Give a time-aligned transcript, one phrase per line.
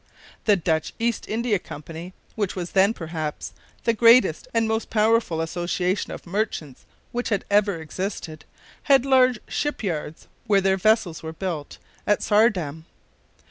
[0.45, 3.53] The Dutch East India Company, which was then, perhaps,
[3.83, 8.43] the greatest and most powerful association of merchants which had ever existed,
[8.89, 11.77] had large ship yards, where their vessels were built,
[12.07, 12.85] at Saardam.